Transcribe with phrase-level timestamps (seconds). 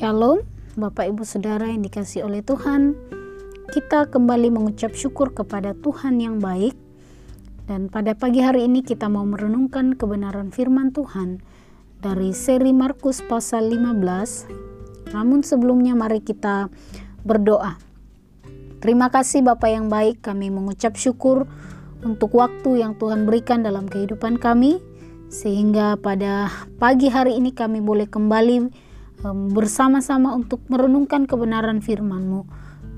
[0.00, 0.48] Shalom,
[0.80, 2.96] Bapak Ibu Saudara yang dikasih oleh Tuhan.
[3.68, 6.72] Kita kembali mengucap syukur kepada Tuhan yang baik.
[7.68, 11.44] Dan pada pagi hari ini kita mau merenungkan kebenaran firman Tuhan
[12.00, 15.12] dari seri Markus pasal 15.
[15.12, 16.72] Namun sebelumnya mari kita
[17.20, 17.76] berdoa.
[18.80, 21.44] Terima kasih Bapak yang baik, kami mengucap syukur
[22.00, 24.80] untuk waktu yang Tuhan berikan dalam kehidupan kami
[25.28, 26.48] sehingga pada
[26.80, 28.88] pagi hari ini kami boleh kembali
[29.24, 32.48] bersama-sama untuk merenungkan kebenaran firman-Mu.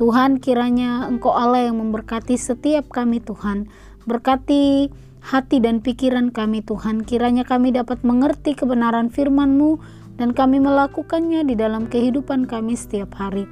[0.00, 3.68] Tuhan kiranya Engkau Allah yang memberkati setiap kami Tuhan.
[4.08, 4.88] Berkati
[5.22, 7.06] hati dan pikiran kami Tuhan.
[7.06, 9.78] Kiranya kami dapat mengerti kebenaran firman-Mu
[10.16, 13.46] dan kami melakukannya di dalam kehidupan kami setiap hari.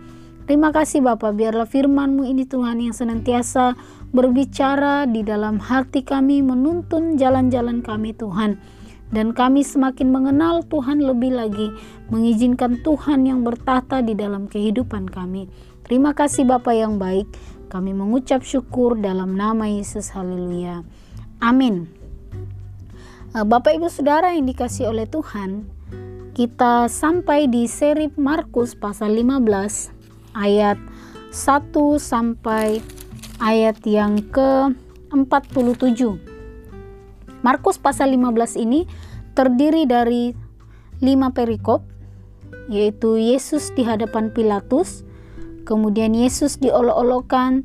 [0.51, 3.79] Terima kasih Bapak, biarlah firman-Mu ini Tuhan yang senantiasa
[4.11, 8.80] berbicara di dalam hati kami, menuntun jalan-jalan kami Tuhan
[9.11, 11.71] dan kami semakin mengenal Tuhan lebih lagi,
[12.11, 15.51] mengizinkan Tuhan yang bertata di dalam kehidupan kami.
[15.87, 17.27] Terima kasih Bapa yang baik,
[17.71, 20.87] kami mengucap syukur dalam nama Yesus, haleluya.
[21.43, 21.91] Amin.
[23.35, 25.67] Eh, Bapak Ibu Saudara yang dikasih oleh Tuhan,
[26.35, 29.91] kita sampai di seri Markus pasal 15
[30.35, 30.79] ayat
[31.31, 32.83] 1 sampai
[33.39, 36.19] ayat yang ke-47.
[37.41, 38.85] Markus pasal 15 ini
[39.41, 40.37] terdiri dari
[41.01, 41.81] lima perikop,
[42.69, 45.01] yaitu Yesus di hadapan Pilatus,
[45.65, 47.65] kemudian Yesus diolok-olokkan,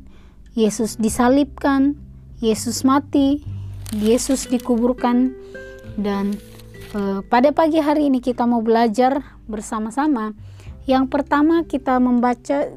[0.56, 2.00] Yesus disalibkan,
[2.40, 3.44] Yesus mati,
[3.92, 5.36] Yesus dikuburkan,
[6.00, 6.40] dan
[6.96, 10.32] eh, pada pagi hari ini kita mau belajar bersama-sama.
[10.88, 12.72] Yang pertama kita membaca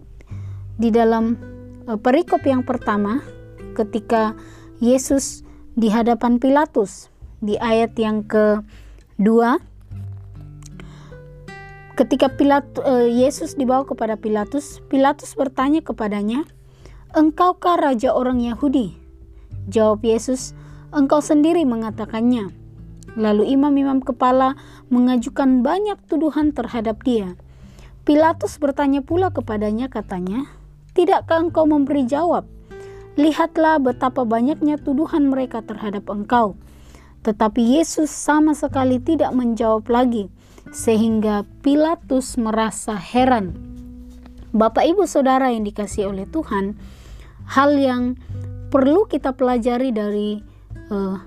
[0.75, 1.39] di dalam
[1.88, 3.23] eh, perikop yang pertama
[3.80, 4.36] ketika
[4.83, 5.47] Yesus
[5.80, 7.08] di hadapan Pilatus
[7.39, 8.27] di ayat yang
[9.19, 9.59] kedua
[11.99, 16.47] ketika Pilat uh, Yesus dibawa kepada Pilatus Pilatus bertanya kepadanya
[17.11, 18.95] engkaukah raja orang Yahudi?
[19.67, 20.55] Jawab Yesus
[20.95, 22.47] engkau sendiri mengatakannya.
[23.19, 24.55] Lalu imam-imam kepala
[24.87, 27.35] mengajukan banyak tuduhan terhadap dia.
[28.08, 30.47] Pilatus bertanya pula kepadanya katanya
[30.95, 32.47] tidakkah engkau memberi jawab?
[33.19, 36.55] Lihatlah betapa banyaknya tuduhan mereka terhadap engkau.
[37.23, 40.31] Tetapi Yesus sama sekali tidak menjawab lagi,
[40.71, 43.55] sehingga Pilatus merasa heran.
[44.49, 46.73] Bapak, ibu, saudara yang dikasih oleh Tuhan,
[47.53, 48.17] hal yang
[48.69, 50.41] perlu kita pelajari dari
[50.89, 51.17] uh,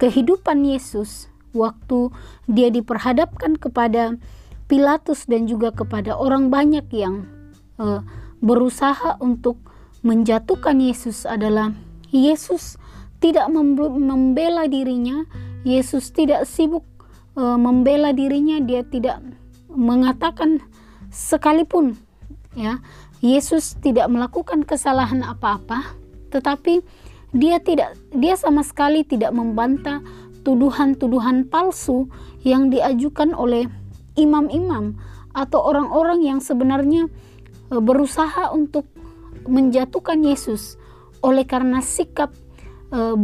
[0.00, 2.12] kehidupan Yesus waktu
[2.48, 4.16] dia diperhadapkan kepada
[4.68, 7.28] Pilatus dan juga kepada orang banyak yang
[7.76, 8.00] uh,
[8.40, 9.60] berusaha untuk
[10.02, 11.76] menjatuhkan Yesus adalah
[12.10, 12.80] Yesus
[13.22, 15.22] tidak membela dirinya,
[15.62, 16.82] Yesus tidak sibuk
[17.38, 19.22] e, membela dirinya, dia tidak
[19.70, 20.58] mengatakan
[21.14, 21.94] sekalipun
[22.58, 22.82] ya,
[23.22, 25.94] Yesus tidak melakukan kesalahan apa-apa,
[26.34, 26.82] tetapi
[27.30, 30.02] dia tidak dia sama sekali tidak membantah
[30.42, 32.10] tuduhan-tuduhan palsu
[32.42, 33.70] yang diajukan oleh
[34.18, 34.98] imam-imam
[35.32, 37.06] atau orang-orang yang sebenarnya
[37.70, 38.90] e, berusaha untuk
[39.46, 40.76] menjatuhkan Yesus.
[41.22, 42.34] Oleh karena sikap
[42.92, 43.18] uh,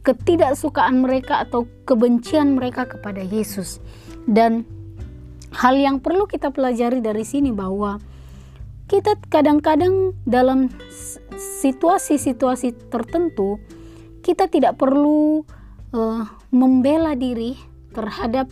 [0.00, 3.80] ketidaksukaan mereka atau kebencian mereka kepada Yesus.
[4.24, 4.64] Dan
[5.52, 7.98] hal yang perlu kita pelajari dari sini bahwa
[8.90, 10.66] kita kadang-kadang dalam
[11.38, 13.62] situasi-situasi tertentu
[14.20, 15.46] kita tidak perlu
[15.94, 17.56] uh, membela diri
[17.94, 18.50] terhadap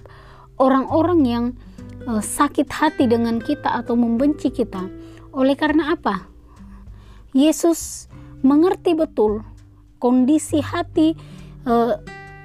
[0.58, 1.44] orang-orang yang
[2.06, 4.86] uh, sakit hati dengan kita atau membenci kita.
[5.34, 6.26] Oleh karena apa?
[7.36, 8.08] Yesus
[8.40, 9.44] mengerti betul
[9.98, 11.14] kondisi hati
[11.66, 11.94] eh,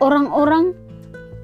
[0.02, 0.74] orang-orang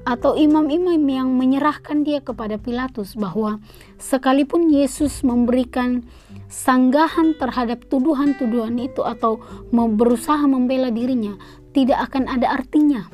[0.08, 3.60] atau imam-imam yang menyerahkan dia kepada Pilatus bahwa
[4.00, 6.02] sekalipun Yesus memberikan
[6.50, 9.38] sanggahan terhadap tuduhan-tuduhan itu atau
[9.70, 11.36] berusaha membela dirinya
[11.76, 13.06] tidak akan ada artinya.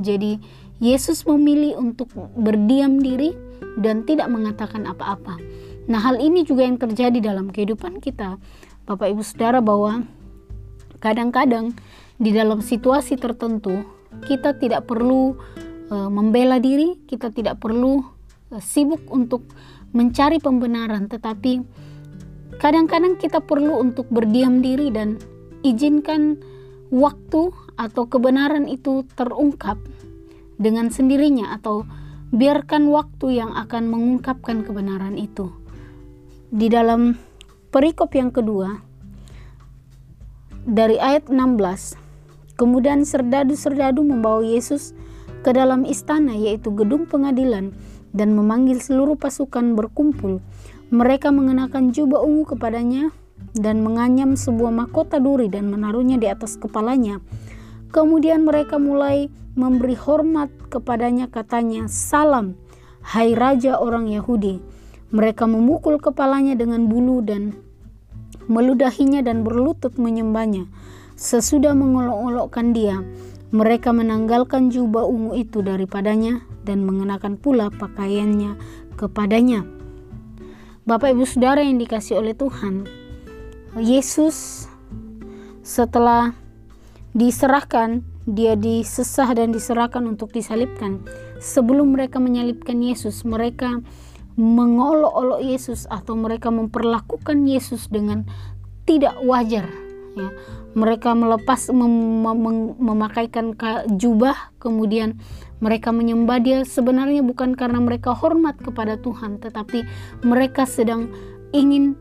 [0.00, 0.40] Jadi
[0.80, 2.08] Yesus memilih untuk
[2.40, 3.36] berdiam diri
[3.76, 5.36] dan tidak mengatakan apa-apa.
[5.90, 8.40] Nah, hal ini juga yang terjadi dalam kehidupan kita.
[8.88, 10.08] Bapak Ibu Saudara bahwa
[11.04, 11.76] kadang-kadang
[12.20, 13.80] di dalam situasi tertentu
[14.28, 15.40] kita tidak perlu
[15.88, 18.04] e, membela diri, kita tidak perlu
[18.52, 19.48] e, sibuk untuk
[19.96, 21.64] mencari pembenaran, tetapi
[22.60, 25.16] kadang-kadang kita perlu untuk berdiam diri dan
[25.64, 26.36] izinkan
[26.92, 29.80] waktu atau kebenaran itu terungkap
[30.60, 31.88] dengan sendirinya atau
[32.36, 35.48] biarkan waktu yang akan mengungkapkan kebenaran itu.
[36.52, 37.16] Di dalam
[37.70, 38.82] Perikop yang kedua
[40.66, 42.09] dari ayat 16.
[42.60, 44.92] Kemudian serdadu-serdadu membawa Yesus
[45.40, 47.72] ke dalam istana yaitu gedung pengadilan
[48.12, 50.44] dan memanggil seluruh pasukan berkumpul.
[50.92, 53.08] Mereka mengenakan jubah ungu kepadanya
[53.56, 57.24] dan menganyam sebuah mahkota duri dan menaruhnya di atas kepalanya.
[57.96, 62.60] Kemudian mereka mulai memberi hormat kepadanya katanya, "Salam,
[63.16, 64.60] hai raja orang Yahudi."
[65.10, 67.56] Mereka memukul kepalanya dengan bulu dan
[68.46, 70.70] meludahinya dan berlutut menyembahnya.
[71.20, 72.96] Sesudah mengolok-olokkan dia,
[73.52, 78.56] mereka menanggalkan jubah ungu itu daripadanya dan mengenakan pula pakaiannya
[78.96, 79.68] kepadanya.
[80.88, 82.88] Bapak Ibu Saudara yang dikasih oleh Tuhan,
[83.76, 84.64] Yesus
[85.60, 86.32] setelah
[87.12, 91.04] diserahkan, dia disesah dan diserahkan untuk disalibkan.
[91.36, 93.84] Sebelum mereka menyalibkan Yesus, mereka
[94.40, 98.24] mengolok-olok Yesus atau mereka memperlakukan Yesus dengan
[98.88, 100.30] tidak wajar ya
[100.74, 103.54] mereka melepas mem mem memakaikan
[103.98, 105.18] jubah kemudian
[105.60, 106.58] mereka menyembah dia.
[106.64, 109.84] Sebenarnya bukan karena mereka hormat kepada Tuhan tetapi
[110.24, 111.10] mereka sedang
[111.50, 111.98] ingin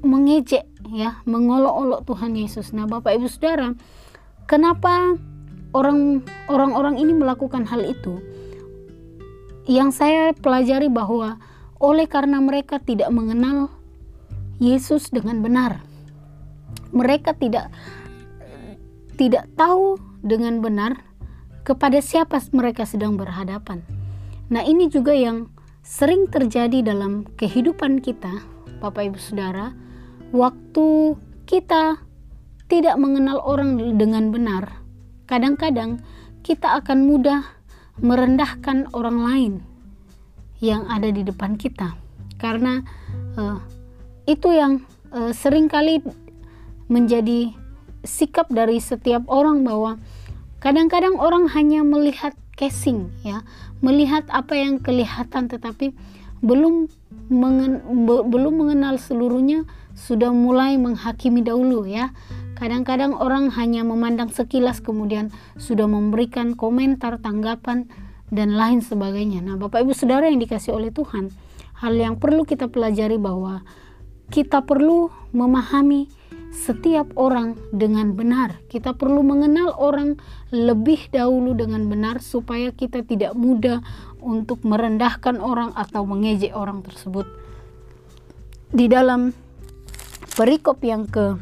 [0.00, 2.72] mengejek ya mengolok-olok Tuhan Yesus.
[2.72, 3.76] Nah Bapak Ibu Saudara
[4.48, 5.14] kenapa
[5.76, 8.18] orang orang-orang ini melakukan hal itu?
[9.68, 11.36] Yang saya pelajari bahwa
[11.76, 13.68] oleh karena mereka tidak mengenal
[14.58, 15.84] Yesus dengan benar
[16.90, 17.72] mereka tidak
[19.18, 21.02] tidak tahu dengan benar
[21.66, 23.82] kepada siapa mereka sedang berhadapan.
[24.48, 25.52] Nah, ini juga yang
[25.84, 28.40] sering terjadi dalam kehidupan kita,
[28.80, 29.76] Bapak Ibu Saudara,
[30.32, 32.00] waktu kita
[32.68, 34.84] tidak mengenal orang dengan benar.
[35.28, 36.00] Kadang-kadang
[36.40, 37.44] kita akan mudah
[38.00, 39.52] merendahkan orang lain
[40.64, 41.96] yang ada di depan kita,
[42.40, 42.80] karena
[43.36, 43.60] uh,
[44.24, 46.00] itu yang uh, sering kali
[46.88, 47.52] menjadi
[48.02, 50.00] sikap dari setiap orang bahwa
[50.58, 53.46] kadang-kadang orang hanya melihat casing ya,
[53.84, 55.94] melihat apa yang kelihatan tetapi
[56.42, 56.90] belum
[57.30, 62.10] mengen, be, belum mengenal seluruhnya sudah mulai menghakimi dahulu ya.
[62.58, 67.86] Kadang-kadang orang hanya memandang sekilas kemudian sudah memberikan komentar, tanggapan
[68.34, 69.46] dan lain sebagainya.
[69.46, 71.30] Nah, Bapak Ibu Saudara yang dikasih oleh Tuhan,
[71.78, 73.62] hal yang perlu kita pelajari bahwa
[74.34, 76.10] kita perlu memahami
[76.52, 78.60] setiap orang dengan benar.
[78.68, 80.16] Kita perlu mengenal orang
[80.50, 83.84] lebih dahulu dengan benar supaya kita tidak mudah
[84.18, 87.28] untuk merendahkan orang atau mengejek orang tersebut.
[88.68, 89.32] Di dalam
[90.36, 91.36] perikop yang ke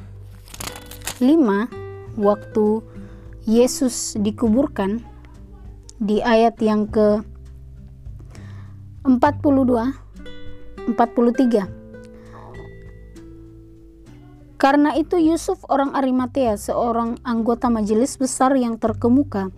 [1.19, 1.67] lima
[2.15, 2.83] waktu
[3.47, 5.01] Yesus dikuburkan
[5.97, 7.25] di ayat yang ke
[9.07, 10.07] 42
[10.87, 11.86] 43
[14.57, 19.53] karena itu Yusuf orang Arimatea, seorang anggota majelis besar yang terkemuka,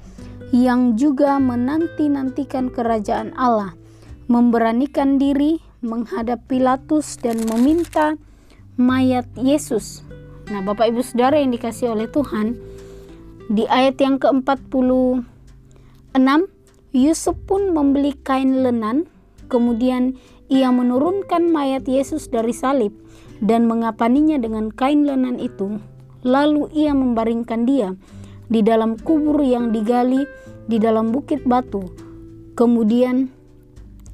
[0.50, 3.78] yang juga menanti-nantikan kerajaan Allah,
[4.26, 8.18] memberanikan diri menghadap Pilatus dan meminta
[8.74, 10.02] mayat Yesus.
[10.50, 12.58] Nah, Bapak Ibu Saudara yang dikasih oleh Tuhan,
[13.54, 15.22] di ayat yang ke-46,
[16.90, 19.06] Yusuf pun membeli kain lenan,
[19.46, 20.18] kemudian
[20.50, 22.90] ia menurunkan mayat Yesus dari salib
[23.38, 25.78] dan mengapaninya dengan kain lenan itu.
[26.26, 27.94] Lalu ia membaringkan dia
[28.50, 30.26] di dalam kubur yang digali
[30.66, 31.88] di dalam bukit batu.
[32.58, 33.30] Kemudian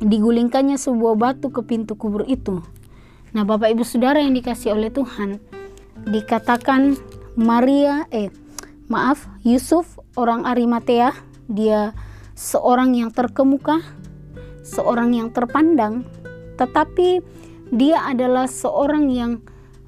[0.05, 2.61] digulingkannya sebuah batu ke pintu kubur itu.
[3.35, 5.43] Nah, Bapak Ibu Saudara yang dikasih oleh Tuhan,
[6.07, 6.95] dikatakan
[7.35, 8.31] Maria eh
[8.87, 11.11] maaf, Yusuf orang Arimatea,
[11.51, 11.97] dia
[12.39, 13.83] seorang yang terkemuka,
[14.63, 16.07] seorang yang terpandang,
[16.61, 17.25] tetapi
[17.73, 19.33] dia adalah seorang yang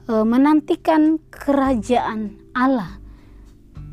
[0.08, 3.00] e, menantikan kerajaan Allah.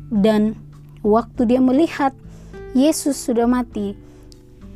[0.08, 0.56] Dan
[1.02, 2.12] waktu dia melihat
[2.72, 3.96] Yesus sudah mati,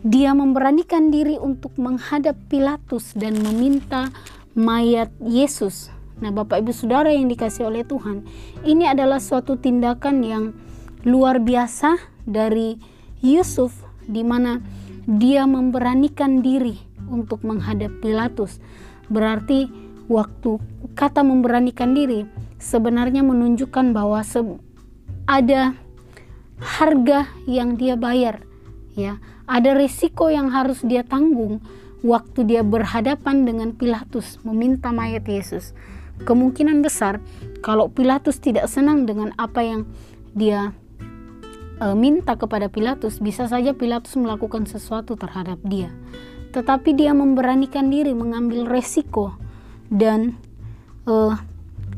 [0.06, 4.10] dia memberanikan diri untuk menghadap Pilatus dan meminta
[4.54, 5.90] mayat Yesus.
[6.18, 8.26] Nah, Bapak Ibu Saudara yang dikasih oleh Tuhan,
[8.66, 10.44] ini adalah suatu tindakan yang
[11.06, 12.78] luar biasa dari
[13.22, 13.74] Yusuf
[14.06, 14.58] di mana
[15.06, 16.74] dia memberanikan diri
[17.08, 18.58] untuk menghadap Pilatus.
[19.08, 19.68] Berarti
[20.08, 20.60] waktu
[20.96, 22.24] kata memberanikan diri
[22.60, 24.20] sebenarnya menunjukkan bahwa
[25.28, 25.76] ada
[26.58, 28.42] harga yang dia bayar
[28.98, 29.22] ya.
[29.48, 31.64] Ada risiko yang harus dia tanggung
[32.04, 35.72] waktu dia berhadapan dengan Pilatus meminta mayat Yesus.
[36.26, 37.22] Kemungkinan besar
[37.64, 39.88] kalau Pilatus tidak senang dengan apa yang
[40.34, 40.74] dia
[41.78, 45.88] e, minta kepada Pilatus bisa saja Pilatus melakukan sesuatu terhadap dia
[46.58, 49.38] tetapi dia memberanikan diri mengambil resiko
[49.94, 50.34] dan
[51.06, 51.38] uh,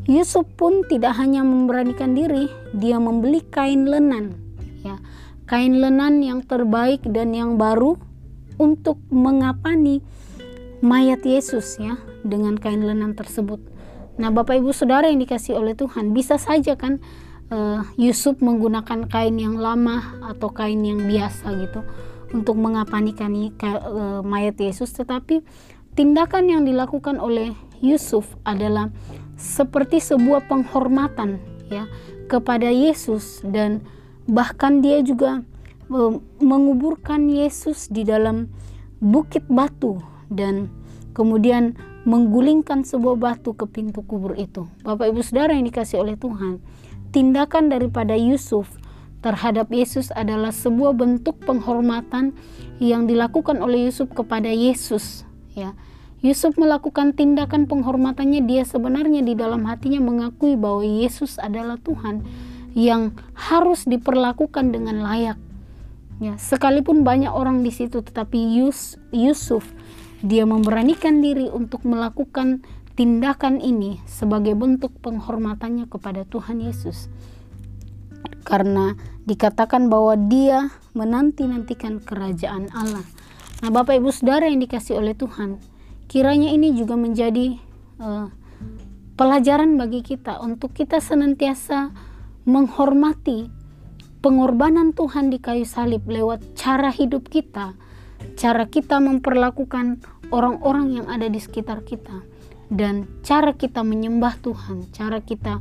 [0.05, 4.37] Yusuf pun tidak hanya memberanikan diri, dia membeli kain lenan,
[4.85, 5.01] ya,
[5.49, 7.97] kain lenan yang terbaik dan yang baru
[8.61, 10.05] untuk mengapani
[10.85, 11.97] mayat Yesus, ya.
[12.21, 13.65] dengan kain lenan tersebut.
[14.21, 17.01] Nah, Bapak Ibu Saudara yang dikasih oleh Tuhan, bisa saja kan
[17.49, 21.81] uh, Yusuf menggunakan kain yang lama atau kain yang biasa gitu
[22.31, 25.43] untuk mengapanikan uh, mayat Yesus, tetapi
[25.99, 28.93] tindakan yang dilakukan oleh Yusuf adalah
[29.41, 31.41] seperti sebuah penghormatan
[31.73, 31.89] ya
[32.29, 33.83] kepada Yesus dan
[34.29, 35.43] bahkan dia juga
[35.91, 38.53] uh, menguburkan Yesus di dalam
[39.01, 39.99] bukit batu
[40.31, 40.71] dan
[41.17, 41.75] kemudian
[42.09, 44.65] menggulingkan sebuah batu ke pintu kubur itu.
[44.87, 46.63] Bapak Ibu Saudara yang dikasih oleh Tuhan,
[47.13, 48.80] tindakan daripada Yusuf
[49.21, 52.33] terhadap Yesus adalah sebuah bentuk penghormatan
[52.81, 55.77] yang dilakukan oleh Yusuf kepada Yesus, ya.
[56.21, 62.29] Yusuf melakukan tindakan penghormatannya dia sebenarnya di dalam hatinya mengakui bahwa Yesus adalah Tuhan
[62.77, 65.41] yang harus diperlakukan dengan layak.
[66.21, 69.65] Ya, sekalipun banyak orang di situ tetapi Yus, Yusuf
[70.21, 72.61] dia memberanikan diri untuk melakukan
[73.01, 77.09] tindakan ini sebagai bentuk penghormatannya kepada Tuhan Yesus.
[78.43, 78.97] Karena
[79.29, 83.05] dikatakan bahwa dia menanti-nantikan kerajaan Allah.
[83.61, 85.61] Nah, Bapak Ibu Saudara yang dikasih oleh Tuhan,
[86.09, 87.61] kiranya ini juga menjadi
[88.01, 88.33] uh,
[89.15, 91.93] pelajaran bagi kita untuk kita senantiasa
[92.49, 93.53] menghormati
[94.25, 97.77] pengorbanan Tuhan di kayu salib lewat cara hidup kita,
[98.41, 100.01] cara kita memperlakukan
[100.33, 102.25] orang-orang yang ada di sekitar kita,
[102.73, 105.61] dan cara kita menyembah Tuhan, cara kita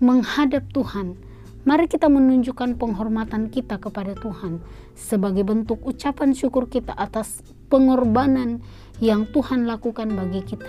[0.00, 1.16] menghadap Tuhan.
[1.64, 4.60] Mari kita menunjukkan penghormatan kita kepada Tuhan
[4.92, 7.40] sebagai bentuk ucapan syukur kita atas
[7.72, 8.60] pengorbanan
[9.00, 10.68] yang Tuhan lakukan bagi kita.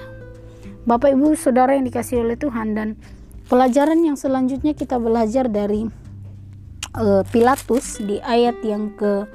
[0.87, 2.95] Bapak Ibu Saudara yang dikasih oleh Tuhan dan
[3.51, 5.83] pelajaran yang selanjutnya kita belajar dari
[6.95, 9.27] uh, Pilatus di ayat yang ke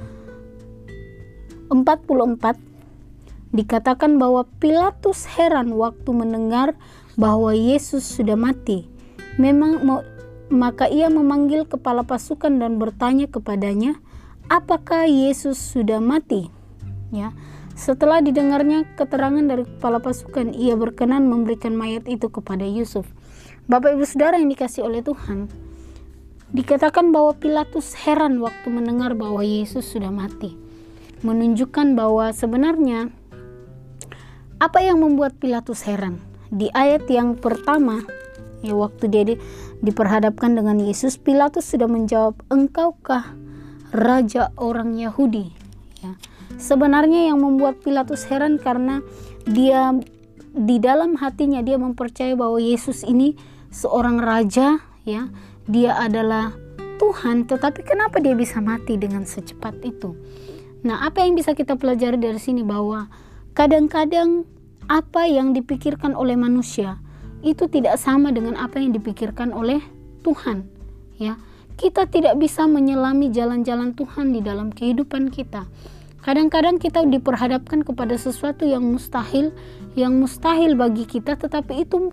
[1.69, 2.57] 44
[3.53, 6.73] dikatakan bahwa Pilatus heran waktu mendengar
[7.21, 8.89] bahwa Yesus sudah mati.
[9.37, 9.85] Memang
[10.51, 13.97] maka ia memanggil kepala pasukan dan bertanya kepadanya,
[14.51, 16.51] "Apakah Yesus sudah mati?"
[17.15, 17.33] Ya.
[17.79, 23.09] Setelah didengarnya keterangan dari kepala pasukan, ia berkenan memberikan mayat itu kepada Yusuf.
[23.71, 25.49] Bapak Ibu Saudara yang dikasih oleh Tuhan,
[26.51, 30.59] Dikatakan bahwa Pilatus heran waktu mendengar bahwa Yesus sudah mati.
[31.23, 33.15] Menunjukkan bahwa sebenarnya
[34.59, 36.19] apa yang membuat Pilatus heran?
[36.51, 38.03] Di ayat yang pertama,
[38.61, 39.35] ya waktu dia di,
[39.85, 43.37] diperhadapkan dengan Yesus, Pilatus sudah menjawab, "Engkaukah
[43.93, 45.53] raja orang Yahudi?"
[46.01, 46.17] Ya.
[46.61, 49.01] Sebenarnya yang membuat Pilatus heran karena
[49.49, 49.97] dia
[50.51, 53.39] di dalam hatinya dia mempercayai bahwa Yesus ini
[53.71, 55.31] seorang raja ya
[55.71, 56.53] dia adalah
[57.01, 60.13] Tuhan, tetapi kenapa dia bisa mati dengan secepat itu?
[60.85, 63.09] Nah, apa yang bisa kita pelajari dari sini bahwa
[63.57, 64.45] kadang-kadang
[64.85, 67.01] apa yang dipikirkan oleh manusia
[67.41, 69.81] itu tidak sama dengan apa yang dipikirkan oleh
[70.21, 70.69] Tuhan,
[71.17, 71.41] ya.
[71.81, 75.65] Kita tidak bisa menyelami jalan-jalan Tuhan di dalam kehidupan kita.
[76.21, 79.57] Kadang-kadang kita diperhadapkan kepada sesuatu yang mustahil,
[79.97, 82.13] yang mustahil bagi kita, tetapi itu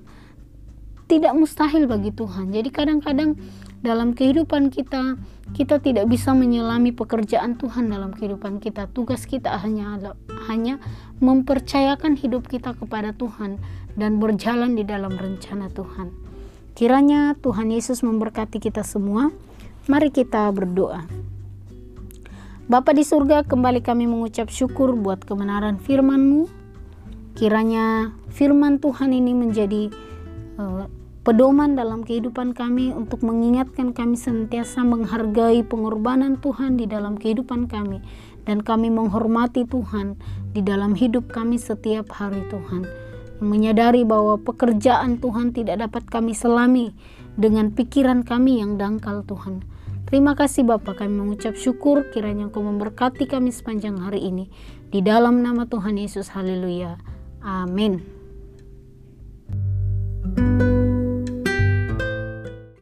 [1.12, 2.56] tidak mustahil bagi Tuhan.
[2.56, 3.36] Jadi kadang-kadang
[3.84, 5.20] dalam kehidupan kita
[5.56, 8.92] kita tidak bisa menyelami pekerjaan Tuhan dalam kehidupan kita.
[8.92, 9.96] Tugas kita hanya
[10.48, 10.82] hanya
[11.20, 13.60] mempercayakan hidup kita kepada Tuhan
[13.94, 16.14] dan berjalan di dalam rencana Tuhan.
[16.78, 19.34] Kiranya Tuhan Yesus memberkati kita semua.
[19.90, 21.08] Mari kita berdoa.
[22.68, 26.52] Bapa di surga, kembali kami mengucap syukur buat kebenaran firman-Mu.
[27.40, 29.88] Kiranya firman Tuhan ini menjadi
[30.60, 30.86] uh,
[31.28, 38.00] pedoman dalam kehidupan kami untuk mengingatkan kami senantiasa menghargai pengorbanan Tuhan di dalam kehidupan kami.
[38.48, 40.16] Dan kami menghormati Tuhan
[40.56, 42.88] di dalam hidup kami setiap hari Tuhan.
[43.44, 46.96] Menyadari bahwa pekerjaan Tuhan tidak dapat kami selami
[47.36, 49.68] dengan pikiran kami yang dangkal Tuhan.
[50.08, 54.48] Terima kasih Bapak kami mengucap syukur kiranya Engkau memberkati kami sepanjang hari ini.
[54.88, 56.96] Di dalam nama Tuhan Yesus haleluya.
[57.44, 58.16] Amin.
[60.36, 60.67] thank you